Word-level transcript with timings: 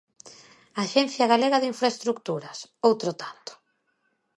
Axencia 0.85 1.29
Galega 1.33 1.61
de 1.61 1.69
Infraestruturas, 1.73 2.57
outro 2.89 3.11
tanto. 3.21 3.51